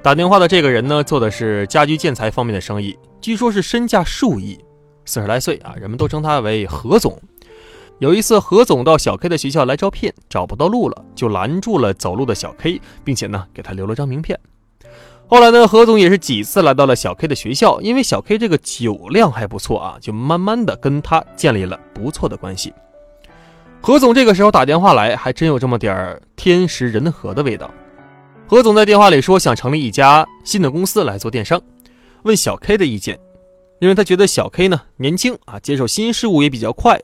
[0.00, 2.96] 打电话的这个人呢，做的是家居建材方面的生意。
[3.22, 4.58] 据说是身价数亿，
[5.04, 7.16] 四十来岁啊，人们都称他为何总。
[8.00, 14.36] 有一次，何总到小 K 的学校来招聘，找不到路了，就拦住了走路的小 K，并且呢，给他留了张名片。
[15.28, 22.74] 后来呢，何总也是几次来到了小 K 的学校，因为小 K 这个酒量还不错啊，就慢慢的跟他建立了不错的关系。
[23.80, 27.70] 何总这个时候打电话来，还真有这么点儿天时人和的味道。
[28.48, 31.62] 何总在电话里说，想成立一家新的公司来做电商。
[32.22, 33.18] 问小 K 的意见，
[33.80, 37.00] 因为他觉得小 K 呢年轻啊，接受新事物也比较快。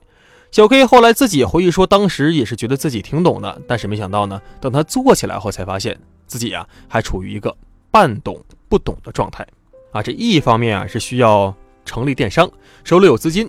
[0.50, 7.54] 小 K 后来自己回忆说，当时也是觉得自己挺懂的，但是没想到呢，等他做起来后才发现自己啊还处于一个
[7.90, 9.46] 半懂不懂的状态
[9.92, 10.02] 啊。
[10.02, 11.54] 这一方面啊是需要
[11.84, 12.50] 成立电商，
[12.84, 13.48] 手里有资金；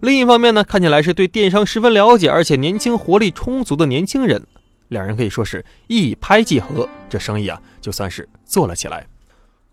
[0.00, 4.46] 另一方面呢，看起来是对电商十分了解，而且年轻活力充足的年轻人，
[4.88, 9.06] 两人可以说是一拍即合，这生意啊就算是做了起来。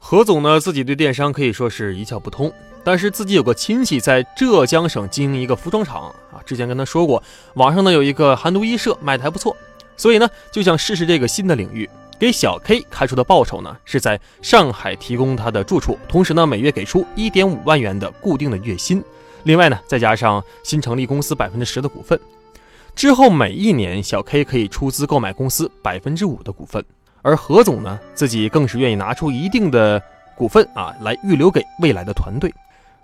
[0.07, 7.23] 何总呢，自己对电商可以说是一窍不通，但是自己有个亲戚在浙江省经营一个服装厂啊，之前跟他说过，
[7.55, 9.57] 网上呢有一个韩都衣舍卖的还不错，
[9.97, 11.89] 所以呢就想试试这个新的领域。
[12.19, 19.03] 给小 K 开出的报酬呢是在上海提供他的住处，同时呢每月给出一点五万元的固定的月薪，
[19.41, 22.19] 另外呢，再加上新成立公司百分之十的股份，
[22.95, 26.85] 之后每一年小 K 可以出资购买公司百分之五的股份，
[27.25, 29.99] 而何总呢，自己更是愿意拿出一定的
[30.37, 32.53] 股份啊，来预留给未来的团队。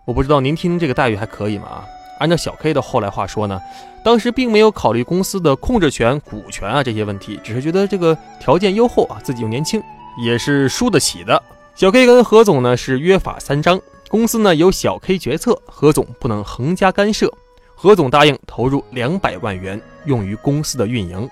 [0.05, 1.65] 我不知道您听这个待遇还可以吗？
[1.65, 1.85] 啊，
[2.19, 3.59] 按照小 K 的后来话说呢，
[4.03, 9.81] 当时并没有考虑公司的控制权、股权啊这些问题，只是觉得这个条件优厚啊，自己又年轻，
[10.23, 11.41] 也是输得起的。
[11.73, 13.81] 小 K 跟何总呢是约法三章。
[14.07, 17.33] 公司呢由小 K 决策，何总不能横加干涉。
[17.73, 21.27] 何总答应投入两百万元用于公司的运营。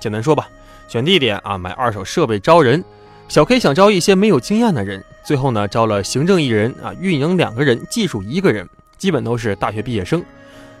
[0.00, 0.48] 简单说吧，
[0.92, 2.84] 选地点啊，买二手设备，招人。
[3.26, 10.22] 小 K 想招一些没有经验的人，最后呢招了行政一人啊，运营两个人，技术一个人，基本都是大学毕业生。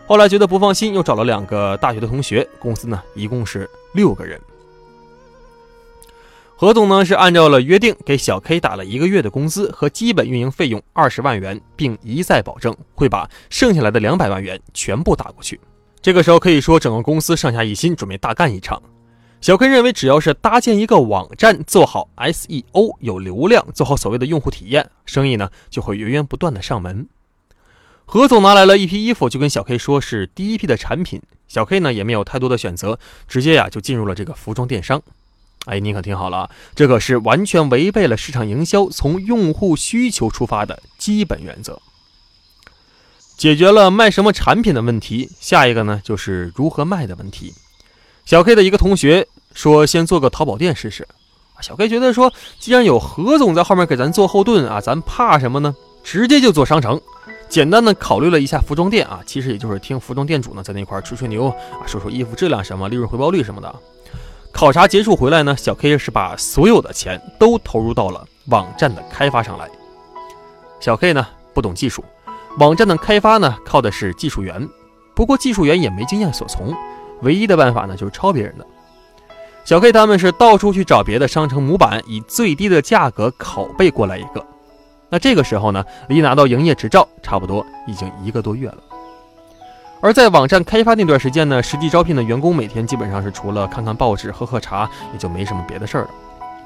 [0.06, 2.46] 后来觉得不放心，又找了两个大学的同学。
[2.58, 4.38] 公司呢一共是六个人。
[6.56, 15.58] 何总呢是按照了约定给小 K 打了一个月的工资和基本运营费用二十万元，并一再保证会把剩下来的两百万元全部打过去。
[16.02, 18.82] 这个时候可以说整个公司上下一心，准备大干一场。
[19.42, 27.08] 小 K 认为只要是搭建一个网站，做好 SEO，有流量，做好所谓的用户体验，生意呢就会源源不断的上门。
[28.04, 31.20] 何总拿来了一批衣服，就跟小 K 说是第一批的产品。
[31.48, 35.02] 小 K 呢也没有太多的选择，直接呀就进入了这个服装电商。
[35.64, 41.82] 哎，你可听好了，这可是完全违背了市场营销从用户需求出发的基本原则。
[43.36, 47.52] 解决了卖什么产品的问题，下一个呢就是如何卖的问题。
[48.24, 51.06] 小 K 的一个同学说，先做个淘宝店试试。
[51.60, 55.74] 小 K 觉得说，既然有何总在后面给咱做后盾啊，咱怕什么呢？
[56.02, 57.00] 直接就做商城。
[57.48, 63.74] 简单的考虑了一下服装店啊，其实也就是听服装店主呢在那块吹吹牛啊，说说衣服质量什么、利润回报率什么的。
[64.50, 69.68] 考察结束回来呢，小 K 是把所有的钱都投入到了网站的开发上来。
[70.80, 72.02] 小 K 呢不懂技术，
[72.58, 74.68] 网站的开发呢靠的是技术员，
[75.14, 76.74] 不过技术员也没经验所从，
[77.22, 78.66] 唯一的办法呢就是抄别人的。
[79.64, 84.44] 小 K 他们是到处去找别的商城模板，以最低的价格拷贝过来一个。
[85.08, 88.78] 那这个时候呢，离拿到营业执照差不多已经一个多月了。
[90.00, 96.10] 而在网站开发那段时间呢，实际招聘的员工每天基本上是除了看看报纸、喝喝茶，也就没什么别的事儿了。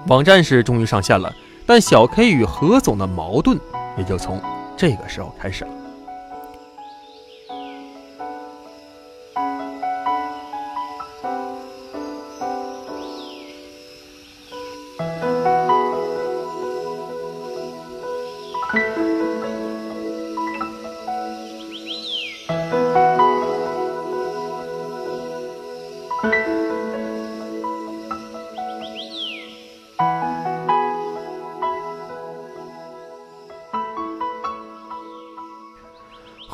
[0.06, 1.30] 网站是终于上线了，
[1.66, 3.60] 但小 K 与何总的矛盾
[3.98, 4.40] 也就从
[4.74, 5.70] 这个时候开始了。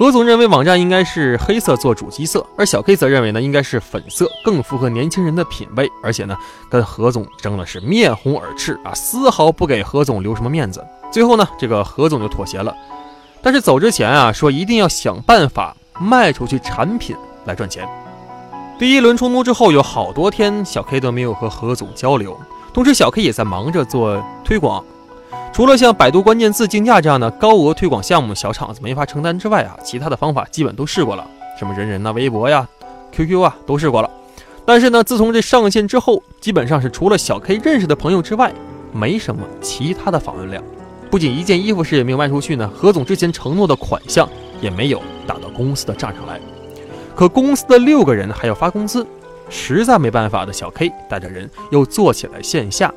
[0.03, 5.89] 何总认为网站应该是黑色做主基色，而小 K 则认为呢应该是粉色，更符合年轻人的品味。
[6.03, 6.37] 而且呢，
[6.69, 10.85] 跟何总争的是面红耳赤啊，丝毫不给何总留什么面子。
[11.13, 12.75] 最后呢，这个何总就妥协了，
[13.41, 17.89] 但是走之前啊，说一定要想办法卖出去产品来赚钱。
[18.81, 22.37] 第一轮冲突之后，有好多天小 K 都没有和何总交流，
[22.75, 24.85] 同时小 K 也在忙着做推广。
[25.53, 31.27] 除了像百度关键字竞价这样的高额推广项目，小厂子没法承担之外啊，其他的方法基本都试过了，
[31.59, 32.67] 什么人人呐、微博呀、
[33.13, 34.11] QQ 啊都试过了。
[34.65, 38.51] 但是呢，自从这上线之后，基本上是除了小 K 认识的朋友之外，
[38.93, 40.65] 没什么其他的访问量。
[41.11, 44.27] 不仅一件衣服是也没有卖出去呢，何总之前承诺的款项
[44.63, 46.41] 也没有打到公司的账上来。
[47.15, 49.07] 可公司的六个人还要发工资，
[49.51, 52.91] 实在没办法的小 K 带着人又做起了线下。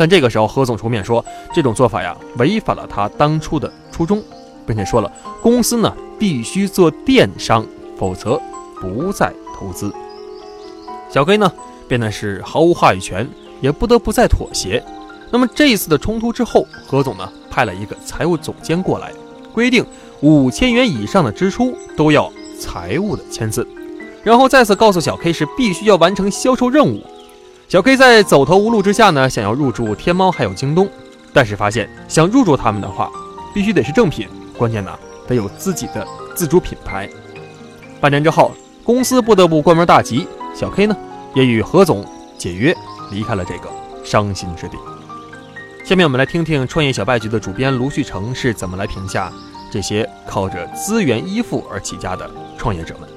[0.00, 4.22] 但这个时候，何总出面说，这种做法呀，违反了他当初的初衷，
[4.66, 7.66] 并且说了，公司呢必须做电商，
[7.98, 8.40] 否则
[8.80, 9.92] 不再投资。
[11.10, 11.52] 小 K 呢
[11.86, 13.28] 变得是毫无话语权，
[13.60, 14.82] 也不得不再妥协。
[15.30, 19.12] 那么这一次的冲突之后，何总呢派了一个财务总监过来，
[19.52, 19.84] 规定
[20.22, 23.68] 五千元以上的支出都要财务的签字，
[24.22, 27.02] 然后再次告诉小 K 是必须要完成销售任务。
[27.70, 30.88] 小 K 在走投无路之下呢，想要入驻天猫还有京东，
[31.32, 33.08] 但是发现想入驻他们的话，
[33.54, 34.26] 必须得是正品，
[34.58, 34.90] 关键呢
[35.28, 36.04] 得有自己的
[36.34, 37.08] 自主品牌。
[38.00, 38.50] 半年之后，
[38.82, 40.96] 公司不得不关门大吉，小 K 呢
[41.32, 42.04] 也与何总
[42.36, 42.76] 解约，
[43.12, 43.70] 离开了这个
[44.02, 44.76] 伤心之地。
[45.84, 49.32] 下面我们来听听创业小败局的主编卢旭成是怎么来评价
[49.70, 52.28] 这些靠着资源依附而起家的
[52.58, 53.08] 创业者们。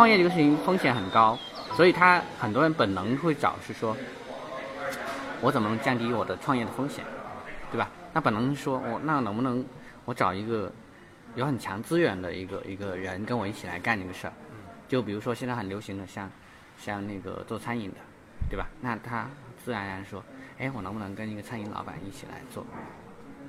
[0.00, 1.38] 创业这个事情风险很高，
[1.74, 3.94] 所以他很多人本能会找是说，
[5.42, 7.04] 我怎么能降低我的创业的风险，
[7.70, 7.90] 对吧？
[8.14, 9.62] 那本能说，我那能不能
[10.06, 10.72] 我找一个
[11.34, 14.32] 有很强资源的一个一个人跟我一起来干这个事儿？
[14.88, 16.30] 就比如说现在很流行的像
[16.78, 17.96] 像那个做餐饮的，
[18.48, 18.66] 对吧？
[18.80, 19.28] 那他
[19.62, 20.24] 自然而然说，
[20.56, 22.64] 哎，我能不能跟一个餐饮老板一起来做，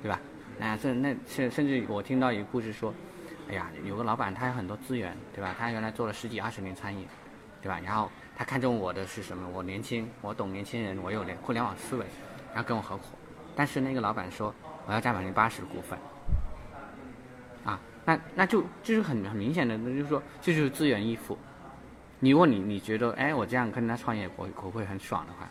[0.02, 0.20] 对吧？
[0.58, 2.92] 那甚那甚甚至我听到一个故事说，
[3.48, 5.54] 哎呀，有个老板他有很多资源，对吧？
[5.58, 7.06] 他原来做了十几二十年餐饮，
[7.60, 7.80] 对吧？
[7.84, 9.48] 然后他看中我的是什么？
[9.48, 12.06] 我年轻，我懂年轻人，我有联互联网思维，
[12.54, 13.02] 然后跟我合伙。
[13.54, 14.54] 但是那个老板说，
[14.86, 15.98] 我要占百分之八十的股份。
[17.64, 21.36] 啊，那那就就是很很明显的，那就是说这就是资源依附。
[22.20, 25.48] 你如果你你觉得，哎，我这样跟他创业，我我会很爽的话，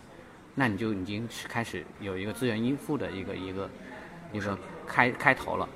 [0.56, 3.70] 那你就已经是开始有一个资源依附的一个一个
[4.32, 5.68] 一个开开头了。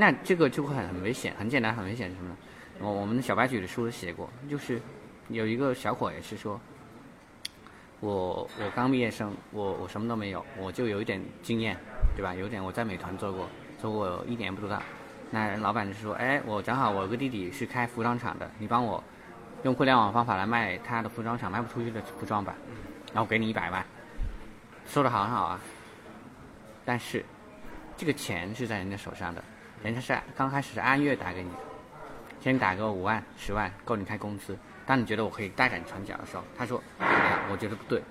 [0.00, 2.36] 那这个就会很很危险，很简单，很危险什么呢？
[2.78, 4.80] 我我们的小白举的书写过，就是
[5.26, 6.60] 有一个小伙也是说，
[7.98, 11.76] 我我刚毕业生，我我什么都没有，我就有一点经验，
[12.14, 12.32] 对吧？
[12.32, 14.80] 有点我在美团做过，做过一年不知道。
[15.32, 19.02] 那老板就说，哎，我正好我有个弟弟是开服装厂的，你帮我
[19.64, 22.54] 用互联网方法来卖他的服装厂卖不出去的服装吧，
[23.12, 23.84] 然后给你一百万，
[24.86, 25.60] 说的好很好啊。
[26.84, 27.24] 但是
[27.96, 29.42] 这个钱是在人家手上的，
[29.82, 31.56] 人家是刚开始是按月打给你的，
[32.40, 34.56] 先打个五万、十万够你开工资。
[34.84, 38.02] 当你觉得我可以大展船脚的时候，他说，哎呀，我觉得不对，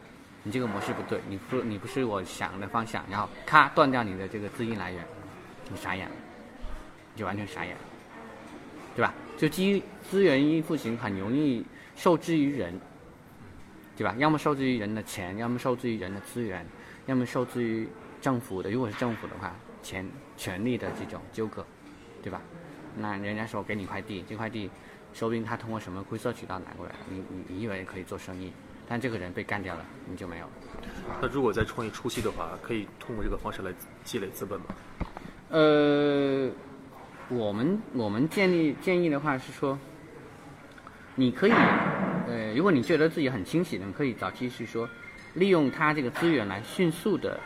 [0.43, 5.03] 你这个模式不对，你不你不是我想的方向，然后咔断掉你的这个资金来源，
[5.69, 6.15] 你傻眼了，
[7.13, 7.81] 你就完全傻眼了，
[8.95, 9.13] 对吧？
[9.37, 12.79] 就基于资源依附型很容易受制于人，
[13.95, 14.15] 对吧？
[14.17, 16.65] 要么受制于人的钱，要么受制于人的资源，
[17.07, 17.89] 要么受制于
[18.21, 18.69] 政府的。
[18.69, 21.65] 如果是政府的话，钱权力的这种纠葛，
[22.23, 22.41] 对吧？
[22.95, 24.69] 那人家说给你块地，这块地
[25.13, 28.51] 说不定他通过什么灰色渠道拿过来，你你你以为可以做生意，
[28.87, 30.51] 但这个人被干掉了，你就没有了。
[31.21, 33.73] 那如果在创业初期的话，可以通过这个方式来
[34.03, 34.65] 积累资本吗？
[35.49, 36.49] 呃，
[37.29, 39.77] 我们我们建议建议的话是说，
[41.15, 44.89] 你可以，呃，如果你觉得自己很清醒的，你可以早期是说，
[45.35, 47.39] 利用他这个资源来迅速的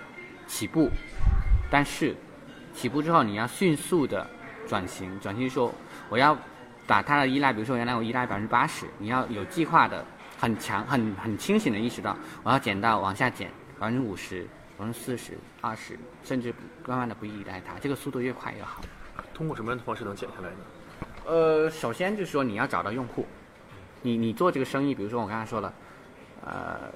[0.48, 0.90] 起步，
[1.70, 2.16] 但是
[2.74, 4.28] 起步之后你要迅速的
[4.68, 5.74] 转型，转型说
[6.10, 6.38] 我要
[6.88, 10.04] 把它的依赖，比如说原来我依赖百分之八十，你要有计划的、
[10.40, 14.44] 很强、很很清醒的意识到，我要减到往下减百分之五十、
[14.78, 16.54] 百分之四十、二十，甚至
[16.86, 18.82] 慢慢的不依赖它，这个速度越快越好。
[19.34, 20.58] 通过什么样的方式能减下来呢？
[21.26, 23.26] 呃，首先就是说你要找到用户，
[24.02, 25.74] 你你做这个生意，比如说我刚才说了，
[26.44, 26.92] 呃，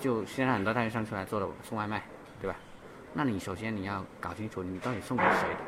[0.00, 2.02] 就现在很多大学生出来做的送外卖？
[3.18, 5.60] 那你首先你要搞清楚你到底送给谁的，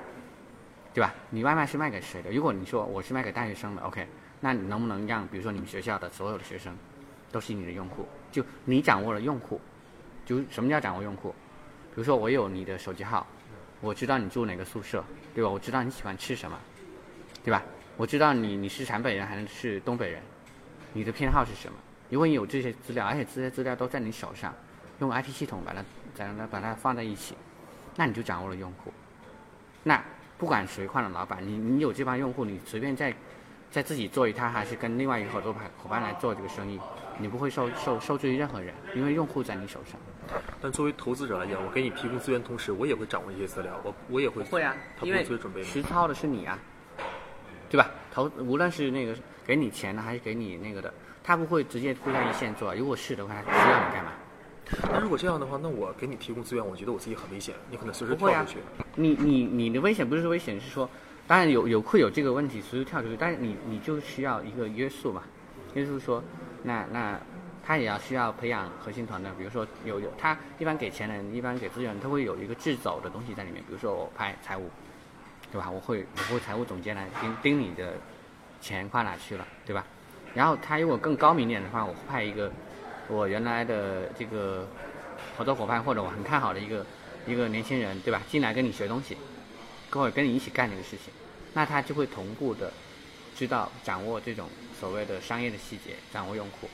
[0.92, 1.14] 对吧？
[1.30, 2.30] 你外卖是卖给谁的？
[2.30, 4.06] 如果你说我是卖给大学生的，OK，
[4.38, 6.76] 那你能不能让比如说你们学校的所有的学生
[7.32, 8.06] 都是你的用户？
[8.30, 9.58] 就你掌握了用户，
[10.26, 11.30] 就什么叫掌握用户？
[11.94, 13.26] 比如说我有你的手机号，
[13.80, 15.02] 我知道你住哪个宿舍，
[15.34, 15.48] 对吧？
[15.48, 16.60] 我知道你喜欢吃什么，
[17.42, 17.62] 对吧？
[17.96, 20.20] 我知道你你是陕北人还是东北人，
[20.92, 21.78] 你的偏好是什么？
[22.10, 24.54] 如果你有这些资料，而且这些资料都在你手上，
[25.00, 25.82] 用 IT 系统把它
[26.26, 27.36] 把它把它放在一起，
[27.96, 28.92] 那你就掌握了用户。
[29.82, 30.02] 那
[30.36, 33.14] 不管谁换了老板，你你有这帮用户，你随便再
[33.70, 36.80] 再自己做一摊，还是跟另外一个合作伙伙伴来做这个生意，
[37.18, 39.98] 你不会受受受制于任何人，因为用户在你手上。
[40.60, 45.66] 但作为投资者来讲，我给你提供资源，同时我也会掌握一些资料，我我也会会啊，他不会准备吗？
[45.66, 46.58] 实操的是你啊，
[47.70, 47.90] 对吧？
[48.12, 52.74] 投无论是那个给你钱的还是给你那个的，他不会直接归在一线做。
[52.74, 54.12] 如果是的话，他需要你干嘛？
[54.90, 58.58] 那如果这样的话，那我给你提供资源，我觉得我自己很危险，你可能随时跳出去。
[58.96, 60.88] 你你你的危险不是危险，是说，
[61.26, 65.22] 当然有有会有这个问题，随时跳出去，但是你你就需要一个约束嘛，
[65.74, 66.22] 约束说，
[66.62, 67.18] 那那
[67.64, 74.68] 他也要需要培养核心团队，比如说有有他一般给钱的人，一般给资源，他会有一个制走的东西在里面，比如说我派财务，
[75.50, 75.70] 对吧？
[75.70, 77.94] 我会我会财务总监来盯盯你的
[78.60, 79.84] 钱花哪去了，对吧？
[80.34, 82.50] 然后他如果更高明一点的话，我派一个
[83.08, 84.68] 我原来的这个
[85.36, 86.84] 合作伙伴或者我很看好的一个
[87.26, 88.22] 一个年轻人，对吧？
[88.30, 89.16] 进来跟你学东西，
[89.90, 91.12] 跟我跟你一起干这个事情，
[91.54, 92.72] 那他就会同步的
[93.36, 94.48] 知道掌握这种
[94.78, 96.68] 所谓的商业的细节，掌握用户，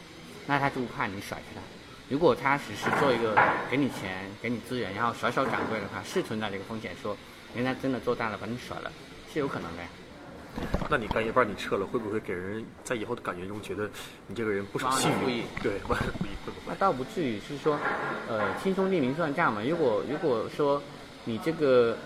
[0.47, 1.61] 那他就不怕你甩开他。
[2.09, 3.35] 如果他只是做一个
[3.70, 7.16] 给你钱、给你资源，然后甩手掌柜的话，是存在这个风险，说
[7.55, 8.93] 人家真的做大了把你甩了，
[9.32, 9.89] 是有可能的呀。
[10.88, 13.88] 那你干一半你撤了，会不会给人在以后的感觉中觉得
[14.26, 15.42] 你这个人不守信负义誉？
[15.62, 16.66] 对，忘恩负义会不会？
[16.68, 17.78] 那倒不至于，是说，
[18.28, 19.62] 呃，亲兄弟明算账嘛。
[19.62, 20.82] 如果如果说
[21.24, 21.96] 你这个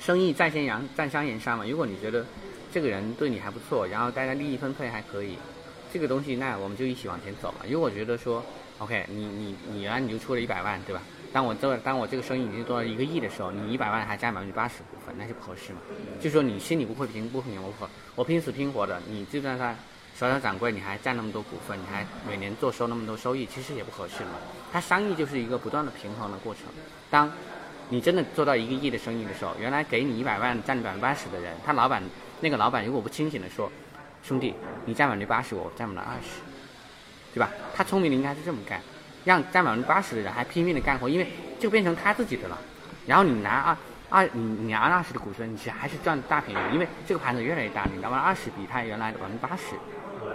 [0.00, 1.64] 生意在先扬，在商言商嘛。
[1.66, 2.24] 如果你觉得
[2.72, 5.38] 这个人对你还不错，然后大家利益分配还可以，
[5.92, 7.64] 这个东西，那我们就一起往前走嘛。
[7.70, 8.42] 如果觉得说
[8.78, 11.02] ，OK，你你你原来你就出了一百万，对吧？
[11.34, 15.80] 当我这当我这个生意已经做到一个亿的时候，你一百万还占百分之八十股份，那就不合适嘛。
[16.20, 17.72] 就说你心里不会平不平不
[18.14, 19.74] 我拼死拼活的，你就算他
[20.14, 24.30] 小小掌柜，你还占那么多股份，你还每年做收那么多收益，其实也不合适嘛。
[24.72, 26.62] 它商业就是一个不断的平衡的过程。
[27.10, 27.28] 当
[27.88, 32.00] 你真的做到一个亿的生意的时候，原来给你一百万占百分之八十的人，他老板
[32.42, 33.68] 那个老板如果不清醒的说，
[34.22, 34.54] 兄弟，
[34.86, 36.38] 你占百分之八十，我占不了二十，
[37.34, 37.50] 对吧？
[37.74, 38.80] 他聪明的应该是这么干。
[39.24, 41.26] 让占百分之八十的人还拼命的干活，因为
[41.58, 42.58] 就变成他自己的了。
[43.06, 43.76] 然后你拿二
[44.10, 49.74] 二，你你拿二十的股份，你其实还是赚大便宜，因为这个盘子越来越大，你拿完二十比他原来的百分之八十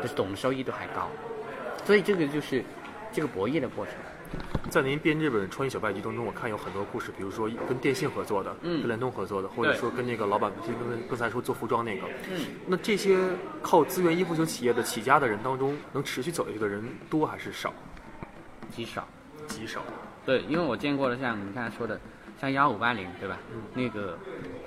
[0.01, 1.07] 的总收益都还高。
[1.85, 2.63] 所以这个就是
[3.11, 3.93] 这个博弈的过程。
[4.69, 13.17] 在您编这本《创业小白集》当中，我看有很多故事，比如说跟电信合作的，嗯，跟联通合作的，或者说跟那个老板，跟刚才说做服装那个，嗯，那这些
[13.63, 17.73] 靠资源依附型企业的起家的人当中，能持续走下去的人多还是少？
[18.69, 19.07] 极少。
[19.47, 19.81] 极少，
[20.25, 21.99] 对，因为我见过的，像你刚才说的，
[22.39, 23.37] 像幺五八零，对吧？
[23.51, 23.63] 嗯。
[23.73, 24.17] 那个，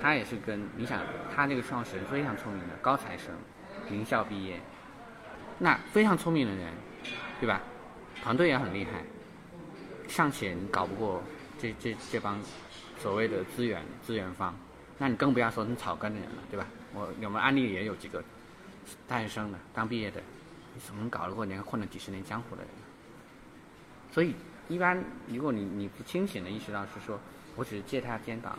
[0.01, 0.99] 他也是跟你想，
[1.33, 3.33] 他那个创始人非常聪明的高材生，
[3.89, 4.59] 名校毕业，
[5.59, 6.73] 那非常聪明的人，
[7.39, 7.61] 对吧？
[8.21, 9.03] 团队也很厉害，
[10.07, 11.21] 尚且你搞不过
[11.57, 12.37] 这这这帮
[12.97, 14.53] 所谓的资源资源方，
[14.97, 16.65] 那你更不要说你草根的人了，对吧？
[16.93, 18.21] 我我们案例也有几个
[19.07, 20.19] 大学生的刚毕业的，
[20.73, 22.71] 你怎么搞得过人家混了几十年江湖的人？
[24.13, 24.33] 所以。
[24.69, 24.97] 一般，
[25.27, 27.19] 如果你你不清醒的意识到是说，
[27.57, 28.57] 我只是借他肩膀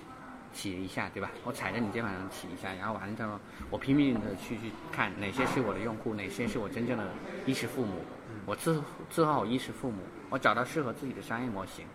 [0.53, 1.31] 起一下，对吧？
[1.45, 3.41] 我踩在你肩膀上起一下，然后完了之后，
[3.71, 7.09] 我拼命的去去看哪些是我的用户，哪些是我真正的
[7.47, 8.05] 衣食父母，
[8.45, 8.79] 我伺
[9.11, 11.87] 伺候衣食父母，我找到适合自己的商业模型，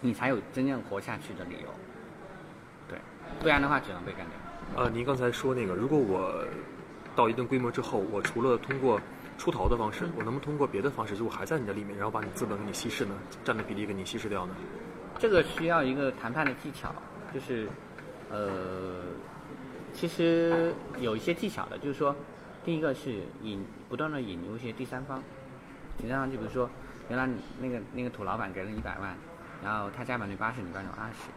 [0.00, 1.68] 你才有真正活下去的理由。
[2.88, 2.96] 对，
[3.40, 4.84] 不然的话只能被干掉。
[4.84, 6.46] 呃，您刚才说那个，如果我
[7.16, 9.00] 到一定规模之后，我除了通过
[9.40, 13.14] 出逃的方式，我能不能通过别的方式，就我还在你的里面，然后把你资本给你稀释呢？
[13.42, 14.54] 占的比例给你稀释掉呢？
[15.18, 16.94] 这个需要一个谈判的技巧，
[17.32, 17.66] 就是，
[18.28, 19.00] 呃，
[19.94, 22.14] 其实有一些技巧的，就是说，
[22.66, 25.22] 第一个是引不断的引入一些第三方，
[25.96, 26.68] 第三方就比如说，
[27.08, 27.26] 原来
[27.58, 29.16] 那个那个土老板给了一百万，
[29.64, 31.30] 然后他加百分之八十，你分之二十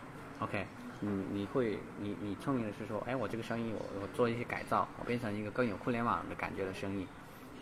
[0.43, 0.67] ，OK，
[0.99, 7.07] 你你会你你聪明的是说，哎，我这个生意我我做一些改造，我变成一个更有互联网的感觉的生意。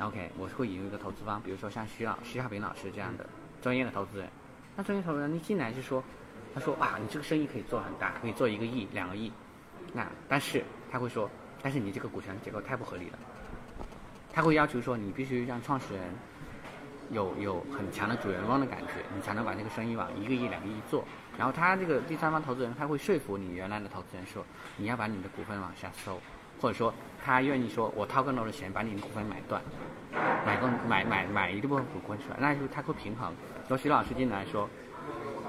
[0.01, 3.29] OK，我会引入一个投资方，比如说像徐老徐小平老师这样的
[3.61, 4.27] 专业的投资人。
[4.75, 6.03] 那专业投资人，一进来就说，
[6.53, 9.31] 他说啊，你这个生意可以做很大，可以做一个亿、两个亿。
[9.93, 11.29] 那但是他会说，
[11.61, 13.19] 但是你这个股权结构太不合理了。
[14.33, 16.13] 他会要求说，你必须让创始人
[17.11, 21.05] 有有很强的主人翁的感觉，你才能把这个生意往一个亿、两个亿做。
[21.37, 24.43] 然后他这个第三方投资人，他会说服你原来的投资人说，
[24.77, 26.19] 你要把你的股份往下收。
[26.62, 26.93] 或者说，
[27.26, 29.59] 他愿意说，我掏更多的钱把你的股份买断，
[30.45, 33.34] 买更买买买一部分股份出来，那就他会平衡。
[33.68, 34.70] 说徐老师进来说，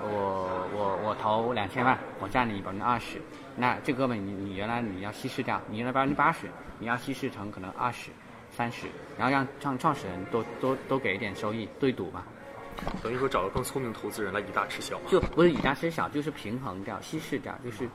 [0.01, 3.21] 我我我投两千万，我占你百分之二十，
[3.57, 6.47] 那这哥们你你原来你要稀释掉，你原来百分之八十，
[6.79, 8.11] 你要稀释成可能二十、
[8.51, 8.87] 三十，
[9.19, 12.23] 然后让创创始人多多多给一点收益，对赌嘛。
[13.03, 14.99] 等于说找个更聪明的投资人来以大吃小。
[15.09, 17.87] 就不是以大吃小，就是平衡掉、稀释掉，就是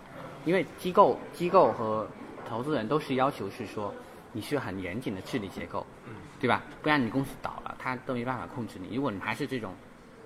[0.45, 2.07] 因为机构机构和。
[2.47, 3.93] 投资人都是要求是说，
[4.31, 5.85] 你是很严谨的治理结构，
[6.39, 6.63] 对吧？
[6.81, 8.95] 不然你公司倒了，他都没办法控制你。
[8.95, 9.73] 如果你还是这种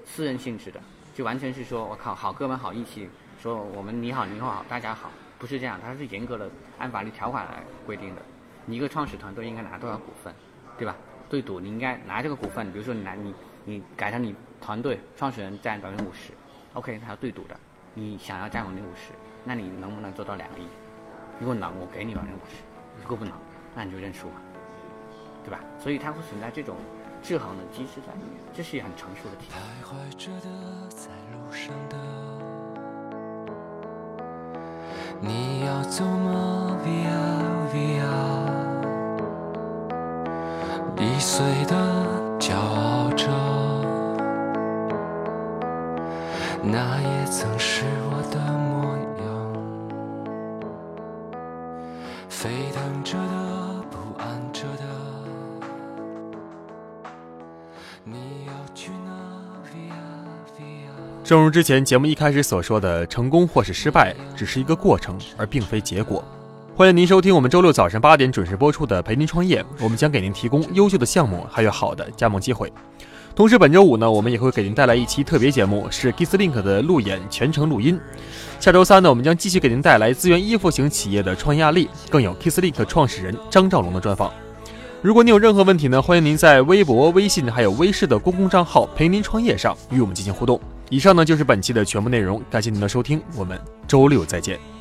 [0.05, 0.79] 私人性质的，
[1.15, 3.09] 就完全是说我靠，好哥们好义气，
[3.39, 5.09] 说我们你好你好大家好，
[5.39, 8.21] 不是这样，它是严格的按法律条款来规定的。
[8.65, 10.33] 你一个创始团队应该拿多少股份，
[10.77, 10.95] 对吧？
[11.29, 13.33] 对赌你应该拿这个股份，比如说你拿你
[13.65, 16.31] 你改成你团队创始人占百分之五十
[16.73, 17.57] ，OK，他要对赌的，
[17.93, 19.13] 你想要占百分之五十，
[19.43, 20.67] 那你能不能做到两个亿？
[21.41, 22.57] 如果能，我给你百分之五十；
[23.01, 23.33] 如果不能，
[23.73, 24.35] 那你就认输吧，
[25.43, 25.59] 对吧？
[25.79, 26.75] 所以它会存在这种
[27.23, 29.53] 制衡的机制在里面，这是一很成熟的体系。
[29.57, 30.47] 徘徊着的，
[30.89, 31.97] 在路上的，
[35.19, 37.09] 你要走吗？Via
[37.73, 38.05] Via，
[40.97, 41.73] 易碎的，
[42.39, 43.27] 骄傲着，
[46.63, 48.39] 那也曾是我的
[52.41, 54.83] 沸腾着的，不安着的，
[58.03, 58.15] 你
[58.47, 59.11] 要去哪
[61.23, 66.23] 正如之前节目一开始所说的，成功或是失败，只是一个过程，而并非结果。
[66.75, 72.73] 欢迎您收听我们周六早上八点准时播出的《陪您创业》，我们将给您提供优秀的项目，还有好的加盟机会。
[73.33, 77.99] 同时本周五呢我们也会给您带来一期特别节目是 kisslink 的路演全程录音。
[78.59, 84.31] 下周三呢我们将继续给您带来资源依附型企业的创业案例更有 kisslink 创始人张兆龙的专访。
[85.01, 90.59] 如果您有任何问题呢欢迎您在微博微信还有微视的公共账号陪您创业上与我们进行互动。
[90.89, 94.80] 以上呢就是本期的全部内容感谢您的收听我们周六再见。